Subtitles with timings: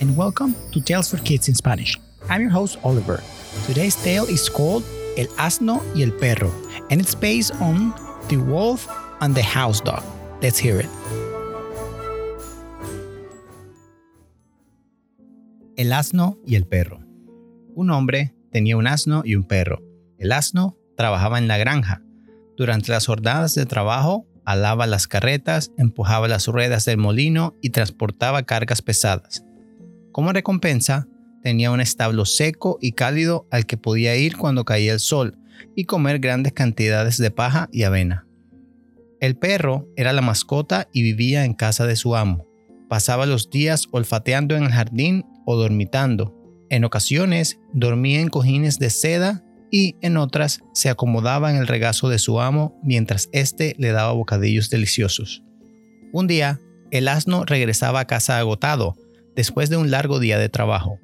[0.00, 1.98] and welcome to Tales for Kids in Spanish.
[2.28, 3.22] I'm your host, Oliver.
[3.66, 4.82] Today's tale is called
[5.16, 6.50] El Asno y el Perro,
[6.90, 7.94] and it's based on
[8.28, 8.88] The Wolf
[9.20, 10.02] and the House Dog.
[10.42, 10.90] Let's hear it.
[15.76, 17.00] El asno y el perro.
[17.74, 19.82] Un hombre tenía un asno y un perro.
[20.18, 22.00] El asno trabajaba en la granja.
[22.56, 28.44] Durante las jornadas de trabajo, alaba las carretas, empujaba las ruedas del molino y transportaba
[28.44, 29.43] cargas pesadas.
[30.14, 31.08] Como recompensa,
[31.42, 35.36] tenía un establo seco y cálido al que podía ir cuando caía el sol
[35.74, 38.24] y comer grandes cantidades de paja y avena.
[39.18, 42.46] El perro era la mascota y vivía en casa de su amo.
[42.88, 46.32] Pasaba los días olfateando en el jardín o dormitando.
[46.70, 52.08] En ocasiones dormía en cojines de seda y en otras se acomodaba en el regazo
[52.08, 55.42] de su amo mientras éste le daba bocadillos deliciosos.
[56.12, 56.60] Un día,
[56.92, 58.94] el asno regresaba a casa agotado,
[59.36, 60.98] después de un largo día de trabajo.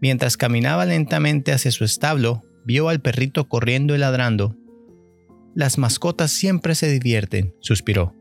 [0.00, 4.56] Mientras caminaba lentamente hacia su establo, vio al perrito corriendo y ladrando.
[5.54, 8.14] Las mascotas siempre se divierten, suspiró.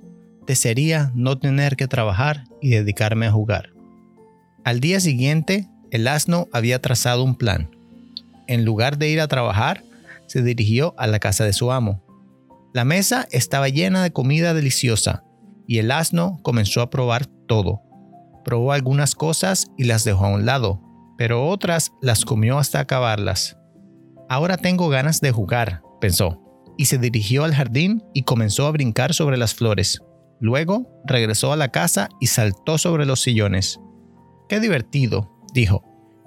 [0.47, 3.73] Desearía no tener que trabajar y dedicarme a jugar.
[4.63, 7.69] Al día siguiente, el asno había trazado un plan.
[8.47, 9.83] En lugar de ir a trabajar,
[10.27, 12.03] se dirigió a la casa de su amo.
[12.73, 15.23] La mesa estaba llena de comida deliciosa
[15.67, 17.81] y el asno comenzó a probar todo.
[18.47, 20.81] Probó algunas cosas y las dejó a un lado,
[21.17, 23.57] pero otras las comió hasta acabarlas.
[24.29, 26.41] Ahora tengo ganas de jugar, pensó,
[26.77, 29.99] y se dirigió al jardín y comenzó a brincar sobre las flores.
[30.39, 33.81] Luego regresó a la casa y saltó sobre los sillones.
[34.47, 35.83] Qué divertido, dijo,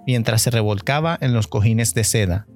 [0.06, 2.46] mientras se revolcaba en los cojines de seda.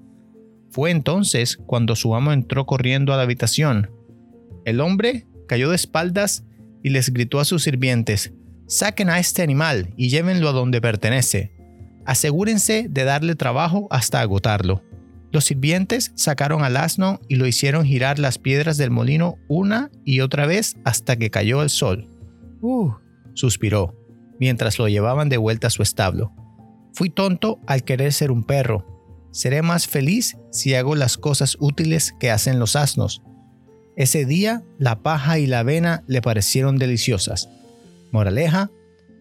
[0.72, 3.90] Fue entonces cuando su amo entró corriendo a la habitación.
[4.66, 6.44] El hombre cayó de espaldas
[6.82, 8.34] y les gritó a sus sirvientes,
[8.66, 11.52] saquen a este animal y llévenlo a donde pertenece.
[12.04, 14.82] Asegúrense de darle trabajo hasta agotarlo.
[15.32, 20.20] Los sirvientes sacaron al asno y lo hicieron girar las piedras del molino una y
[20.20, 22.08] otra vez hasta que cayó el sol.
[22.60, 22.92] Uh,
[23.34, 23.94] suspiró,
[24.38, 26.32] mientras lo llevaban de vuelta a su establo.
[26.92, 28.94] Fui tonto al querer ser un perro,
[29.34, 33.20] Seré más feliz si hago las cosas útiles que hacen los asnos.
[33.96, 37.48] Ese día la paja y la avena le parecieron deliciosas.
[38.14, 38.70] Moraleja,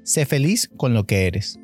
[0.03, 1.57] sé feliz con lo que eres.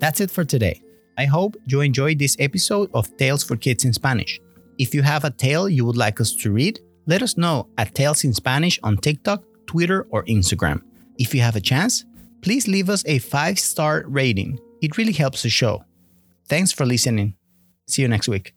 [0.00, 0.82] That's it for today.
[1.16, 4.40] I hope you enjoyed this episode of Tales for Kids in Spanish.
[4.78, 7.94] If you have a tale you would like us to read, let us know at
[7.94, 10.82] Tales in Spanish on TikTok, Twitter, or Instagram.
[11.18, 12.04] If you have a chance,
[12.40, 14.58] please leave us a five star rating.
[14.80, 15.84] It really helps the show.
[16.48, 17.34] Thanks for listening.
[17.86, 18.54] See you next week.